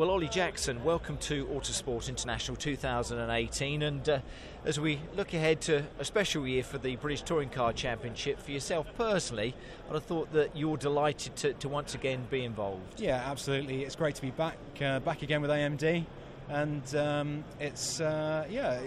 Well, 0.00 0.08
Ollie 0.08 0.28
Jackson, 0.28 0.82
welcome 0.82 1.18
to 1.18 1.44
Autosport 1.48 2.08
International 2.08 2.56
2018. 2.56 3.82
And 3.82 4.08
uh, 4.08 4.20
as 4.64 4.80
we 4.80 4.98
look 5.14 5.34
ahead 5.34 5.60
to 5.60 5.84
a 5.98 6.06
special 6.06 6.48
year 6.48 6.62
for 6.62 6.78
the 6.78 6.96
British 6.96 7.20
Touring 7.20 7.50
Car 7.50 7.74
Championship, 7.74 8.40
for 8.40 8.50
yourself 8.50 8.86
personally, 8.96 9.54
I'd 9.90 9.92
have 9.92 10.04
thought 10.04 10.32
that 10.32 10.56
you're 10.56 10.78
delighted 10.78 11.36
to, 11.36 11.52
to 11.52 11.68
once 11.68 11.94
again 11.94 12.26
be 12.30 12.44
involved. 12.46 12.98
Yeah, 12.98 13.22
absolutely. 13.26 13.84
It's 13.84 13.94
great 13.94 14.14
to 14.14 14.22
be 14.22 14.30
back 14.30 14.56
uh, 14.80 15.00
back 15.00 15.20
again 15.20 15.42
with 15.42 15.50
AMD, 15.50 16.06
and 16.48 16.96
um, 16.96 17.44
it's 17.58 18.00
uh, 18.00 18.46
yeah, 18.48 18.80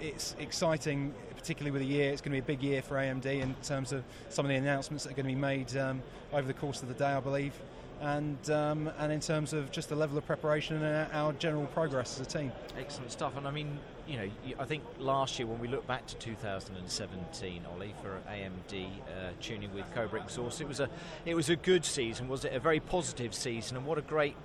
it's 0.00 0.34
exciting. 0.38 1.12
Particularly 1.36 1.72
with 1.72 1.82
the 1.82 1.94
year, 1.94 2.10
it's 2.10 2.22
going 2.22 2.34
to 2.34 2.42
be 2.42 2.52
a 2.52 2.56
big 2.56 2.62
year 2.62 2.80
for 2.80 2.96
AMD 2.96 3.26
in 3.26 3.54
terms 3.62 3.92
of 3.92 4.02
some 4.30 4.46
of 4.46 4.48
the 4.48 4.56
announcements 4.56 5.04
that 5.04 5.10
are 5.12 5.14
going 5.14 5.26
to 5.26 5.34
be 5.34 5.38
made 5.38 5.76
um, 5.76 6.02
over 6.32 6.46
the 6.46 6.54
course 6.54 6.82
of 6.82 6.88
the 6.88 6.94
day, 6.94 7.06
I 7.06 7.20
believe 7.20 7.52
and 8.00 8.50
um, 8.50 8.90
and 8.98 9.12
in 9.12 9.20
terms 9.20 9.52
of 9.52 9.70
just 9.70 9.88
the 9.88 9.96
level 9.96 10.16
of 10.18 10.26
preparation 10.26 10.82
and 10.82 11.12
our 11.12 11.32
general 11.34 11.66
progress 11.66 12.20
as 12.20 12.26
a 12.26 12.30
team. 12.30 12.52
Excellent 12.78 13.10
stuff. 13.10 13.36
And 13.36 13.46
I 13.46 13.50
mean, 13.50 13.78
you 14.06 14.16
know, 14.16 14.30
I 14.58 14.64
think 14.64 14.82
last 14.98 15.38
year 15.38 15.46
when 15.46 15.58
we 15.58 15.68
look 15.68 15.86
back 15.86 16.06
to 16.06 16.16
2017, 16.16 17.62
Ollie 17.72 17.94
for 18.02 18.18
AMD 18.30 18.86
uh, 18.86 19.30
tuning 19.40 19.72
with 19.74 19.84
Cobra 19.94 20.22
exhaust, 20.22 20.60
it 20.60 20.68
was 20.68 20.80
a 20.80 20.88
it 21.24 21.34
was 21.34 21.50
a 21.50 21.56
good 21.56 21.84
season, 21.84 22.28
was 22.28 22.44
it? 22.44 22.52
A 22.52 22.60
very 22.60 22.80
positive 22.80 23.34
season, 23.34 23.76
and 23.76 23.86
what 23.86 23.98
a 23.98 24.02
great 24.02 24.36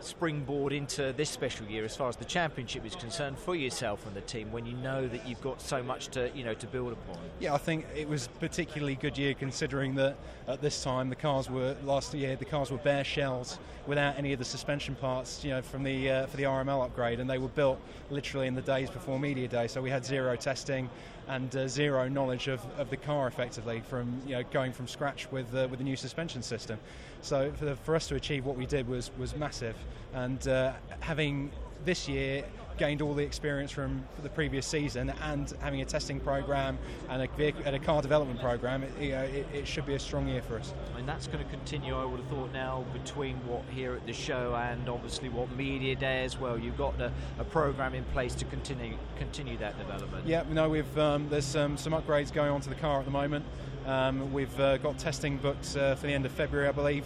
springboard 0.00 0.72
into 0.72 1.12
this 1.14 1.30
special 1.30 1.66
year 1.66 1.84
as 1.84 1.96
far 1.96 2.08
as 2.08 2.16
the 2.16 2.24
championship 2.24 2.84
is 2.84 2.94
concerned 2.94 3.38
for 3.38 3.54
yourself 3.54 4.06
and 4.06 4.14
the 4.14 4.20
team 4.22 4.50
when 4.52 4.66
you 4.66 4.76
know 4.78 5.06
that 5.08 5.26
you've 5.26 5.40
got 5.40 5.60
so 5.60 5.82
much 5.82 6.08
to 6.08 6.30
you 6.34 6.44
know 6.44 6.54
to 6.54 6.66
build 6.66 6.92
upon? 6.92 7.18
Yeah 7.40 7.54
I 7.54 7.58
think 7.58 7.86
it 7.94 8.08
was 8.08 8.28
particularly 8.40 8.96
good 8.96 9.16
year 9.16 9.34
considering 9.34 9.94
that 9.96 10.16
at 10.46 10.60
this 10.60 10.82
time 10.82 11.08
the 11.08 11.16
cars 11.16 11.48
were 11.48 11.76
last 11.84 12.12
year 12.14 12.36
the 12.36 12.44
cars 12.44 12.70
were 12.70 12.78
bare 12.78 13.04
shells 13.04 13.58
without 13.86 14.18
any 14.18 14.32
of 14.32 14.38
the 14.38 14.44
suspension 14.44 14.94
parts 14.94 15.44
you 15.44 15.50
know 15.50 15.62
from 15.62 15.82
the 15.82 16.10
uh, 16.10 16.26
for 16.26 16.36
the 16.36 16.44
RML 16.44 16.84
upgrade 16.84 17.20
and 17.20 17.28
they 17.28 17.38
were 17.38 17.48
built 17.48 17.80
literally 18.10 18.46
in 18.46 18.54
the 18.54 18.62
days 18.62 18.90
before 18.90 19.18
media 19.18 19.48
day. 19.48 19.66
So 19.66 19.80
we 19.80 19.90
had 19.90 20.04
zero 20.04 20.36
testing 20.36 20.88
and 21.28 21.54
uh, 21.56 21.68
zero 21.68 22.08
knowledge 22.08 22.48
of, 22.48 22.60
of 22.78 22.90
the 22.90 22.96
car 22.96 23.26
effectively 23.26 23.82
from 23.88 24.20
you 24.26 24.32
know 24.32 24.42
going 24.52 24.72
from 24.72 24.86
scratch 24.86 25.30
with 25.30 25.54
uh, 25.54 25.66
with 25.70 25.78
the 25.78 25.84
new 25.84 25.96
suspension 25.96 26.42
system. 26.42 26.78
So 27.22 27.52
for, 27.52 27.64
the, 27.64 27.76
for 27.76 27.96
us 27.96 28.06
to 28.08 28.14
achieve 28.16 28.44
what 28.44 28.56
we 28.56 28.66
did 28.66 28.88
was 28.88 29.10
was 29.18 29.34
massive, 29.36 29.76
and 30.12 30.46
uh, 30.48 30.72
having 31.00 31.50
this 31.84 32.08
year 32.08 32.44
gained 32.76 33.00
all 33.00 33.14
the 33.14 33.22
experience 33.22 33.70
from 33.70 34.04
the 34.22 34.28
previous 34.28 34.66
season 34.66 35.12
and 35.22 35.54
having 35.60 35.80
a 35.80 35.84
testing 35.84 36.18
program 36.18 36.78
and 37.08 37.22
a, 37.22 37.28
vehicle, 37.36 37.62
and 37.64 37.76
a 37.76 37.78
car 37.78 38.02
development 38.02 38.40
program, 38.40 38.82
it, 38.82 38.90
you 39.00 39.10
know, 39.10 39.22
it, 39.22 39.46
it, 39.52 39.66
should 39.66 39.86
be 39.86 39.94
a 39.94 39.98
strong 39.98 40.26
year 40.26 40.42
for 40.42 40.58
us. 40.58 40.74
I 40.92 40.96
mean, 40.96 41.06
that's 41.06 41.26
going 41.26 41.44
to 41.44 41.50
continue, 41.50 41.94
I 41.94 42.04
would 42.04 42.20
have 42.20 42.28
thought, 42.28 42.52
now 42.52 42.84
between 42.92 43.36
what 43.46 43.62
here 43.70 43.94
at 43.94 44.06
the 44.06 44.12
show 44.12 44.54
and 44.56 44.88
obviously 44.88 45.28
what 45.28 45.50
media 45.52 45.94
day 45.94 46.24
as 46.24 46.38
well. 46.38 46.58
You've 46.58 46.76
got 46.76 47.00
a, 47.00 47.12
a 47.38 47.44
program 47.44 47.94
in 47.94 48.04
place 48.06 48.34
to 48.36 48.44
continue 48.46 48.96
continue 49.18 49.56
that 49.58 49.78
development. 49.78 50.26
Yeah, 50.26 50.44
no, 50.50 50.68
we've 50.68 50.98
um, 50.98 51.28
there's 51.28 51.54
um, 51.56 51.76
some 51.76 51.92
upgrades 51.92 52.32
going 52.32 52.50
on 52.50 52.60
to 52.62 52.68
the 52.68 52.74
car 52.74 52.98
at 52.98 53.04
the 53.04 53.10
moment. 53.10 53.44
Um, 53.86 54.32
we've 54.32 54.58
uh, 54.58 54.78
got 54.78 54.98
testing 54.98 55.36
booked 55.36 55.76
uh, 55.76 55.94
for 55.94 56.06
the 56.06 56.12
end 56.12 56.26
of 56.26 56.32
February, 56.32 56.68
I 56.68 56.72
believe 56.72 57.04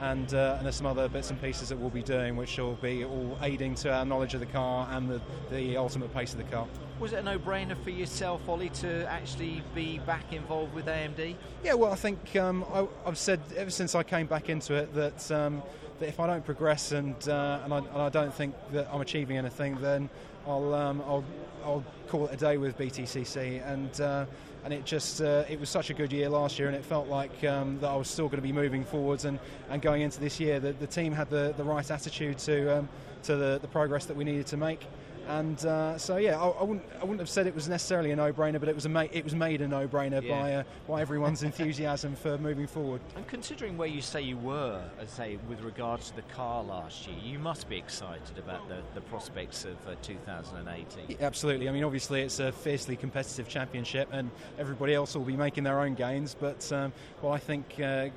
and, 0.00 0.32
uh, 0.34 0.56
and 0.56 0.66
there's 0.66 0.76
some 0.76 0.86
other 0.86 1.08
bits 1.08 1.30
and 1.30 1.40
pieces 1.40 1.68
that 1.68 1.78
we'll 1.78 1.90
be 1.90 2.02
doing 2.02 2.36
which 2.36 2.56
will 2.58 2.74
be 2.74 3.04
all 3.04 3.36
aiding 3.42 3.74
to 3.76 3.92
our 3.92 4.04
knowledge 4.04 4.34
of 4.34 4.40
the 4.40 4.46
car 4.46 4.88
and 4.92 5.08
the, 5.08 5.20
the 5.50 5.76
ultimate 5.76 6.12
pace 6.14 6.32
of 6.32 6.38
the 6.38 6.44
car. 6.44 6.66
Was 7.00 7.12
it 7.12 7.20
a 7.20 7.22
no-brainer 7.22 7.76
for 7.84 7.90
yourself, 7.90 8.48
Ollie, 8.48 8.70
to 8.70 9.08
actually 9.08 9.62
be 9.74 9.98
back 10.00 10.32
involved 10.32 10.74
with 10.74 10.86
AMD? 10.86 11.36
Yeah, 11.62 11.74
well, 11.74 11.92
I 11.92 11.96
think 11.96 12.34
um, 12.36 12.64
I, 12.72 12.86
have 13.06 13.18
said 13.18 13.40
ever 13.56 13.70
since 13.70 13.94
I 13.94 14.02
came 14.02 14.26
back 14.26 14.48
into 14.48 14.74
it 14.74 14.92
that, 14.94 15.30
um, 15.30 15.62
that 16.00 16.08
if 16.08 16.18
I 16.18 16.26
don't 16.26 16.44
progress 16.44 16.92
and, 16.92 17.16
uh, 17.28 17.60
and, 17.64 17.72
I, 17.72 17.78
and, 17.78 17.88
I, 17.98 18.08
don't 18.08 18.34
think 18.34 18.54
that 18.72 18.88
I'm 18.92 19.00
achieving 19.00 19.36
anything, 19.36 19.80
then 19.80 20.10
I'll, 20.48 20.74
um, 20.74 21.02
I'll, 21.06 21.24
I'll 21.64 21.84
call 22.08 22.26
it 22.26 22.34
a 22.34 22.36
day 22.36 22.56
with 22.56 22.78
BTCC. 22.78 23.64
And 23.70 24.00
uh, 24.00 24.26
and 24.64 24.74
it 24.74 24.84
just 24.84 25.20
uh, 25.20 25.44
it 25.48 25.58
was 25.58 25.70
such 25.70 25.90
a 25.90 25.94
good 25.94 26.12
year 26.12 26.28
last 26.28 26.58
year, 26.58 26.68
and 26.68 26.76
it 26.76 26.84
felt 26.84 27.08
like 27.08 27.44
um, 27.44 27.78
that 27.80 27.88
I 27.88 27.96
was 27.96 28.08
still 28.08 28.26
going 28.26 28.38
to 28.38 28.42
be 28.42 28.52
moving 28.52 28.84
forwards 28.84 29.24
and, 29.24 29.38
and 29.70 29.80
going 29.80 30.02
into 30.02 30.20
this 30.20 30.40
year. 30.40 30.60
The, 30.60 30.72
the 30.72 30.86
team 30.86 31.12
had 31.12 31.30
the, 31.30 31.54
the 31.56 31.64
right 31.64 31.88
attitude 31.90 32.38
to 32.40 32.78
um, 32.78 32.88
to 33.22 33.36
the, 33.36 33.58
the 33.60 33.68
progress 33.68 34.06
that 34.06 34.16
we 34.16 34.24
needed 34.24 34.46
to 34.48 34.56
make. 34.56 34.84
And 35.28 35.64
uh, 35.66 35.98
so, 35.98 36.16
yeah, 36.16 36.40
I, 36.40 36.48
I, 36.48 36.62
wouldn't, 36.62 36.84
I 36.98 37.02
wouldn't 37.02 37.20
have 37.20 37.28
said 37.28 37.46
it 37.46 37.54
was 37.54 37.68
necessarily 37.68 38.12
a 38.12 38.16
no-brainer, 38.16 38.58
but 38.58 38.68
it 38.68 38.74
was 38.74 38.86
a 38.86 38.88
ma- 38.88 39.06
it 39.12 39.24
was 39.24 39.34
made 39.34 39.60
a 39.60 39.68
no-brainer 39.68 40.22
yeah. 40.22 40.40
by 40.40 40.54
uh, 40.54 40.62
by 40.88 41.02
everyone's 41.02 41.42
enthusiasm 41.42 42.16
for 42.16 42.38
moving 42.38 42.66
forward. 42.66 43.02
And 43.14 43.26
considering 43.26 43.76
where 43.76 43.88
you 43.88 44.00
say 44.00 44.22
you 44.22 44.38
were, 44.38 44.82
as 44.98 45.10
say 45.10 45.38
with 45.46 45.60
regards 45.60 46.08
to 46.10 46.16
the 46.16 46.22
car 46.22 46.62
last 46.62 47.06
year, 47.06 47.18
you 47.22 47.38
must 47.38 47.68
be 47.68 47.76
excited 47.76 48.38
about 48.38 48.66
the, 48.68 48.78
the 48.94 49.02
prospects 49.02 49.66
of 49.66 49.76
uh, 49.86 49.96
2018. 50.00 51.04
Yeah, 51.08 51.16
absolutely. 51.20 51.68
I 51.68 51.72
mean, 51.72 51.84
obviously 51.84 52.22
it's 52.22 52.40
a 52.40 52.50
fiercely 52.50 52.96
competitive 52.96 53.48
championship, 53.48 54.08
and 54.12 54.30
everybody 54.58 54.94
else 54.94 55.14
will 55.14 55.24
be 55.24 55.36
making 55.36 55.64
their 55.64 55.80
own 55.80 55.94
gains. 55.94 56.34
But 56.38 56.72
um, 56.72 56.92
well, 57.20 57.32
I 57.32 57.38
think 57.38 57.74
uh, 57.82 58.08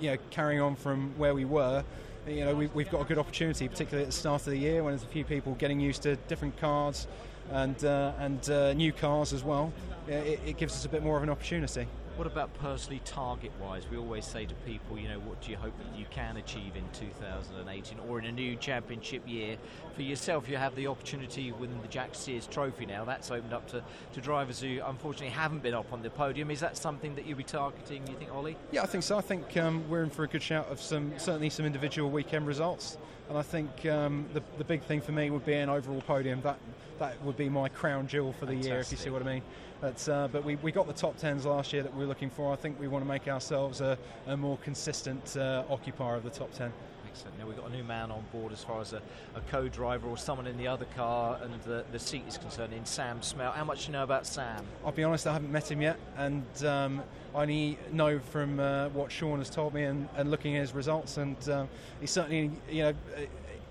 you 0.00 0.12
know, 0.12 0.16
carrying 0.30 0.62
on 0.62 0.76
from 0.76 1.12
where 1.18 1.34
we 1.34 1.44
were 1.44 1.84
you 2.30 2.44
know, 2.44 2.54
we, 2.54 2.66
have 2.66 2.74
we've 2.74 2.90
got 2.90 3.00
a 3.00 3.04
good 3.04 3.18
opportunity, 3.18 3.68
particularly 3.68 4.04
at 4.04 4.10
the 4.10 4.16
start 4.16 4.42
of 4.42 4.50
the 4.50 4.58
year 4.58 4.82
when 4.82 4.92
there's 4.92 5.04
a 5.04 5.12
few 5.12 5.24
people 5.24 5.54
getting 5.54 5.80
used 5.80 6.02
to 6.02 6.16
different 6.28 6.56
cars 6.58 7.06
and, 7.50 7.84
uh, 7.84 8.12
and 8.18 8.50
uh, 8.50 8.72
new 8.74 8.92
cars 8.92 9.32
as 9.32 9.42
well. 9.42 9.72
It, 10.06 10.40
it 10.44 10.56
gives 10.56 10.74
us 10.74 10.84
a 10.84 10.88
bit 10.88 11.02
more 11.02 11.16
of 11.16 11.22
an 11.22 11.30
opportunity. 11.30 11.86
What 12.18 12.26
about 12.26 12.52
personally, 12.58 13.00
target 13.04 13.52
wise? 13.60 13.84
We 13.88 13.96
always 13.96 14.24
say 14.24 14.44
to 14.44 14.54
people, 14.66 14.98
you 14.98 15.08
know, 15.08 15.20
what 15.20 15.40
do 15.40 15.52
you 15.52 15.56
hope 15.56 15.72
that 15.78 15.96
you 15.96 16.04
can 16.10 16.36
achieve 16.36 16.74
in 16.74 16.82
2018 16.92 18.00
or 18.08 18.18
in 18.18 18.24
a 18.24 18.32
new 18.32 18.56
championship 18.56 19.22
year? 19.24 19.56
For 19.94 20.02
yourself, 20.02 20.48
you 20.48 20.56
have 20.56 20.74
the 20.74 20.88
opportunity 20.88 21.52
within 21.52 21.80
the 21.80 21.86
Jack 21.86 22.16
Sears 22.16 22.48
Trophy 22.48 22.86
now. 22.86 23.04
That's 23.04 23.30
opened 23.30 23.52
up 23.52 23.68
to, 23.68 23.84
to 24.14 24.20
drivers 24.20 24.60
who 24.60 24.80
unfortunately 24.84 25.28
haven't 25.28 25.62
been 25.62 25.74
up 25.74 25.92
on 25.92 26.02
the 26.02 26.10
podium. 26.10 26.50
Is 26.50 26.58
that 26.58 26.76
something 26.76 27.14
that 27.14 27.24
you'll 27.24 27.38
be 27.38 27.44
targeting, 27.44 28.04
you 28.08 28.14
think, 28.14 28.34
Ollie? 28.34 28.56
Yeah, 28.72 28.82
I 28.82 28.86
think 28.86 29.04
so. 29.04 29.16
I 29.16 29.20
think 29.20 29.56
um, 29.56 29.88
we're 29.88 30.02
in 30.02 30.10
for 30.10 30.24
a 30.24 30.28
good 30.28 30.42
shout 30.42 30.66
of 30.72 30.82
some, 30.82 31.12
certainly 31.18 31.50
some 31.50 31.66
individual 31.66 32.10
weekend 32.10 32.48
results. 32.48 32.98
And 33.28 33.38
I 33.38 33.42
think 33.42 33.86
um, 33.86 34.26
the, 34.34 34.42
the 34.56 34.64
big 34.64 34.82
thing 34.82 35.02
for 35.02 35.12
me 35.12 35.30
would 35.30 35.46
be 35.46 35.54
an 35.54 35.68
overall 35.68 36.00
podium. 36.00 36.40
That, 36.40 36.58
that 36.98 37.22
would 37.22 37.36
be 37.36 37.48
my 37.48 37.68
crown 37.68 38.08
jewel 38.08 38.32
for 38.32 38.46
the 38.46 38.54
Fantastic. 38.54 38.72
year, 38.72 38.80
if 38.80 38.90
you 38.90 38.96
see 38.96 39.10
what 39.10 39.22
I 39.22 39.24
mean. 39.24 39.42
But, 39.80 40.08
uh, 40.08 40.28
but 40.28 40.44
we, 40.44 40.56
we 40.56 40.72
got 40.72 40.86
the 40.86 40.92
top 40.92 41.16
tens 41.18 41.46
last 41.46 41.72
year 41.72 41.82
that 41.82 41.94
we 41.94 42.04
were 42.04 42.07
looking 42.08 42.30
for. 42.30 42.52
I 42.52 42.56
think 42.56 42.80
we 42.80 42.88
want 42.88 43.04
to 43.04 43.08
make 43.08 43.28
ourselves 43.28 43.80
a, 43.80 43.96
a 44.26 44.36
more 44.36 44.58
consistent 44.58 45.36
uh, 45.36 45.62
occupier 45.70 46.16
of 46.16 46.24
the 46.24 46.30
top 46.30 46.52
ten. 46.52 46.72
Excellent. 47.08 47.38
Now 47.38 47.46
we've 47.46 47.56
got 47.56 47.70
a 47.70 47.72
new 47.72 47.84
man 47.84 48.10
on 48.10 48.22
board 48.32 48.52
as 48.52 48.62
far 48.62 48.80
as 48.80 48.92
a, 48.92 49.00
a 49.34 49.40
co-driver 49.50 50.06
or 50.08 50.16
someone 50.16 50.46
in 50.46 50.58
the 50.58 50.68
other 50.68 50.84
car 50.96 51.38
and 51.42 51.52
the, 51.62 51.84
the 51.90 51.98
seat 51.98 52.22
is 52.28 52.36
concerned 52.36 52.72
in 52.72 52.84
Sam 52.84 53.20
Smelt. 53.20 53.54
How 53.54 53.64
much 53.64 53.80
do 53.80 53.86
you 53.86 53.92
know 53.92 54.04
about 54.04 54.26
Sam? 54.26 54.64
I'll 54.84 54.92
be 54.92 55.04
honest, 55.04 55.26
I 55.26 55.32
haven't 55.32 55.50
met 55.50 55.70
him 55.70 55.80
yet, 55.80 55.98
and 56.16 56.44
um, 56.64 57.02
I 57.34 57.42
only 57.42 57.78
know 57.92 58.18
from 58.18 58.60
uh, 58.60 58.88
what 58.90 59.10
Shaun 59.10 59.38
has 59.38 59.50
told 59.50 59.74
me 59.74 59.84
and, 59.84 60.08
and 60.16 60.30
looking 60.30 60.56
at 60.56 60.60
his 60.60 60.74
results, 60.74 61.16
and 61.16 61.36
uh, 61.48 61.64
he's 62.00 62.10
certainly 62.10 62.50
you 62.70 62.82
know 62.82 62.92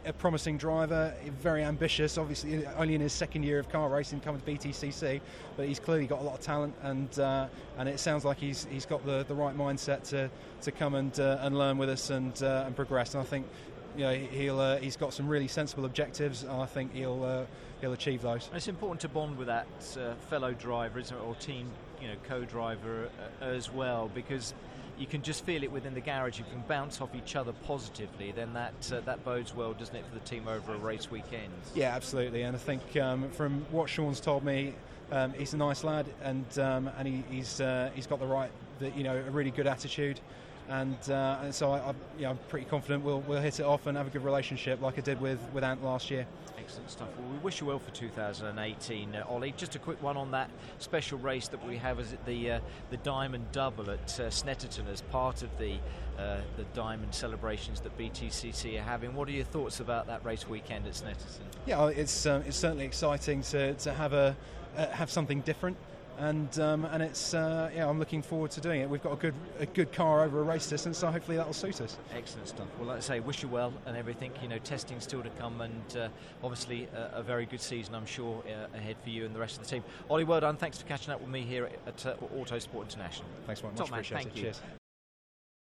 a 0.08 0.14
promising 0.14 0.58
driver, 0.58 1.14
very 1.42 1.64
ambitious. 1.64 2.18
Obviously, 2.18 2.66
only 2.78 2.96
in 2.96 3.02
his 3.02 3.14
second 3.14 3.44
year 3.44 3.60
of 3.60 3.70
car 3.70 3.90
racing, 3.90 4.22
coming 4.22 4.42
to 4.42 4.52
BTCC, 4.52 5.20
but 5.56 5.68
he's 5.68 5.80
clearly 5.80 6.08
got 6.08 6.20
a 6.20 6.24
lot 6.24 6.36
of 6.36 6.40
talent, 6.40 6.74
and 6.82 7.20
uh, 7.20 7.48
and 7.78 7.90
it 7.90 8.00
sounds 8.00 8.24
like 8.26 8.38
he's 8.38 8.66
he's 8.72 8.86
got 8.86 9.06
the, 9.06 9.26
the 9.28 9.36
right 9.36 9.56
mindset 9.56 10.04
to, 10.10 10.30
to 10.62 10.72
come 10.72 10.96
and 10.96 11.20
uh, 11.20 11.40
and 11.42 11.58
learn 11.58 11.78
with 11.78 11.90
us 11.90 12.10
and 12.10 12.42
uh, 12.42 12.64
and 12.66 12.76
progress. 12.76 13.14
And 13.14 13.22
I 13.22 13.26
think 13.26 13.46
you 13.96 14.04
know 14.04 14.14
he'll 14.14 14.60
uh, 14.60 14.78
he's 14.78 14.96
got 14.96 15.14
some 15.14 15.28
really 15.28 15.48
sensible 15.48 15.86
objectives, 15.86 16.44
and 16.44 16.54
I 16.54 16.66
think 16.66 16.94
he'll 16.94 17.24
uh, 17.24 17.46
he'll 17.82 17.94
achieve 17.94 18.22
those. 18.22 18.48
And 18.48 18.58
it's 18.58 18.70
important 18.70 19.02
to 19.02 19.10
bond 19.10 19.38
with 19.38 19.48
that 19.48 19.68
uh, 20.00 20.16
fellow 20.30 20.54
driver, 20.54 21.00
isn't 21.00 21.16
it, 21.16 21.22
or 21.22 21.36
team 21.36 21.70
you 22.02 22.08
know 22.08 22.16
co-driver 22.28 23.10
as 23.42 23.72
well, 23.72 24.10
because 24.14 24.54
you 24.98 25.06
can 25.06 25.22
just 25.22 25.46
feel 25.46 25.64
it 25.64 25.72
within 25.72 25.94
the 25.94 26.02
garage. 26.02 26.40
You 26.40 26.46
can 26.52 26.64
bounce 26.68 27.02
off 27.02 27.14
each 27.16 27.36
other 27.36 27.54
positively. 27.66 28.32
Then 28.32 28.54
that 28.54 28.92
uh, 28.92 29.02
that 29.02 29.24
bodes 29.24 29.56
well, 29.56 29.74
doesn't 29.74 29.96
it, 29.96 30.06
for 30.06 30.14
the 30.14 30.26
team 30.26 30.48
over 30.48 30.74
a 30.74 30.78
race 30.78 31.10
weekend? 31.12 31.54
Yeah, 31.76 31.96
absolutely. 31.96 32.44
And 32.44 32.56
I 32.56 32.60
think 32.60 32.98
um, 32.98 33.30
from 33.32 33.66
what 33.72 33.90
Shaun's 33.90 34.20
told 34.20 34.44
me, 34.44 34.74
um, 35.12 35.34
he's 35.34 35.54
a 35.54 35.58
nice 35.58 35.84
lad, 35.84 36.06
and 36.24 36.60
um, 36.60 36.90
and 36.98 37.08
he, 37.08 37.24
he's 37.30 37.62
uh, 37.62 37.92
he's 37.94 38.08
got 38.08 38.20
the 38.20 38.28
right, 38.28 38.52
the, 38.80 38.90
you 38.92 39.04
know, 39.04 39.16
a 39.16 39.32
really 39.32 39.52
good 39.52 39.68
attitude 39.68 40.20
and, 40.70 40.98
uh, 41.10 41.40
and 41.44 41.54
so 41.54 41.72
I, 41.72 41.94
am 42.24 42.38
pretty 42.50 42.66
confident 42.66 43.04
we'll, 43.04 43.22
we'll 43.22 43.42
hit 43.42 43.60
it 43.60 43.64
off 43.64 43.88
and 43.88 43.98
have 43.98 44.08
a 44.08 44.10
good 44.10 44.24
relationship 44.24 44.82
like 44.82 44.98
I 44.98 45.02
did 45.02 45.22
with, 45.22 45.40
with 45.54 45.64
Ant 45.64 45.84
last 45.84 46.12
year. 46.12 46.28
Excellent 46.60 46.90
stuff. 46.90 47.08
Well, 47.18 47.30
we 47.32 47.38
wish 47.38 47.62
you 47.62 47.68
well 47.68 47.80
for 47.80 47.92
2018, 47.92 49.16
uh, 49.16 49.24
Ollie. 49.30 49.54
Just 49.56 49.76
a 49.76 49.80
quick 49.80 50.02
one 50.04 50.18
on 50.18 50.32
that 50.32 50.50
special 50.80 51.18
race 51.20 51.48
that 51.48 51.66
we 51.66 51.78
have. 51.78 51.98
Is 52.00 52.12
it 52.12 52.26
the 52.26 52.52
uh, 52.52 52.60
the 52.90 52.98
Diamond 52.98 53.46
Double 53.54 53.90
at 53.90 54.20
uh, 54.20 54.24
Snetterton 54.24 54.92
as 54.92 55.00
part 55.02 55.44
of 55.44 55.58
the 55.58 55.78
uh, 56.20 56.40
the 56.58 56.66
Diamond 56.74 57.16
celebrations 57.16 57.80
that 57.82 57.98
BTCC 57.98 58.78
are 58.78 58.84
having? 58.84 59.16
What 59.16 59.30
are 59.30 59.32
your 59.32 59.46
thoughts 59.46 59.80
about 59.80 60.08
that 60.08 60.26
race 60.26 60.50
weekend 60.50 60.88
at 60.88 60.94
Snetterton? 60.94 61.40
Yeah, 61.66 61.88
it's 61.88 62.26
um, 62.26 62.44
it's 62.46 62.58
certainly 62.58 62.84
exciting 62.84 63.44
to, 63.44 63.74
to 63.76 63.94
have 63.94 64.12
a 64.12 64.36
uh, 64.76 64.88
have 64.88 65.10
something 65.10 65.40
different 65.42 65.78
and 66.18 66.60
um, 66.60 66.86
and 66.86 67.04
it's 67.04 67.34
uh, 67.34 67.70
yeah, 67.76 67.88
I'm 67.88 68.00
looking 68.00 68.22
forward 68.22 68.52
to 68.52 68.62
doing 68.62 68.82
it. 68.82 68.90
We've 68.90 69.02
got 69.02 69.14
a 69.14 69.18
good 69.18 69.36
a 69.60 69.66
good 69.66 69.92
car 69.92 70.24
over 70.24 70.40
a 70.40 70.44
race 70.44 70.68
distance, 70.68 70.98
so 70.98 71.12
hopefully 71.12 71.38
that 71.38 71.46
will 71.46 71.54
suit 71.54 71.80
us. 71.82 71.98
Excellent 72.16 72.48
stuff. 72.48 72.68
Well, 72.78 72.88
like 72.88 72.98
I 72.98 73.02
say, 73.02 73.20
wish 73.20 73.44
you 73.44 73.50
well 73.50 73.74
and 73.86 73.96
everything. 73.96 74.32
You 74.42 74.48
know, 74.48 74.58
testing 74.60 75.00
still 75.00 75.22
to 75.22 75.30
come, 75.32 75.62
and 75.62 75.98
uh, 75.98 76.10
obviously 76.44 76.88
a, 76.96 77.20
a, 77.20 77.24
very 77.24 77.46
good 77.46 77.62
season, 77.62 77.94
I'm 77.94 78.06
sure, 78.06 78.44
uh, 78.48 78.78
ahead 78.78 78.98
for 79.04 79.10
you 79.10 79.26
and 79.26 79.36
the 79.36 79.40
rest 79.40 79.58
of 79.58 79.64
the 79.64 79.70
team. 79.70 79.84
Ollie, 80.10 80.24
well 80.24 80.42
done. 80.42 80.58
Thanks 80.58 80.80
for 80.80 80.88
catching 80.88 81.14
up 81.14 81.22
with 81.22 81.30
me 81.30 81.42
here 81.42 81.66
at, 81.66 82.06
at 82.06 82.14
uh, 82.14 82.26
Autosport 82.36 82.84
International. 82.84 83.28
Thanks 83.46 83.62
very 83.62 83.74
much. 83.74 83.80
Top 83.80 83.92
man, 83.92 84.00
Appreciate 84.00 84.18
thank 84.18 84.28
it. 84.32 84.36
you. 84.38 84.44
Cheers. 84.44 84.62